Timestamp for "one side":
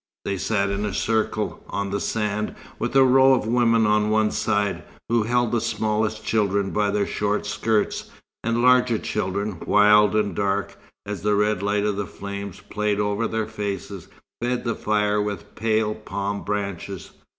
4.09-4.81